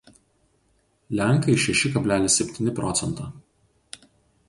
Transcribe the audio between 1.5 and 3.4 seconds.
šeši kablelis septyni procento